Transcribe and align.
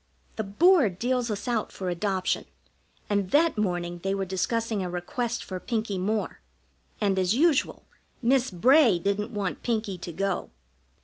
The 0.35 0.43
Board 0.43 0.97
deals 0.97 1.29
us 1.29 1.47
out 1.47 1.71
for 1.71 1.87
adoption, 1.87 2.45
and 3.07 3.29
that 3.29 3.55
morning 3.55 3.99
they 3.99 4.15
were 4.15 4.25
discussing 4.25 4.81
a 4.81 4.89
request 4.89 5.43
for 5.43 5.59
Pinkie 5.59 5.99
Moore, 5.99 6.39
and, 6.99 7.19
as 7.19 7.35
usual, 7.35 7.85
Miss 8.19 8.49
Bray 8.49 8.97
didn't 8.97 9.31
want 9.31 9.61
Pinkie 9.61 9.99
to 9.99 10.11
go. 10.11 10.49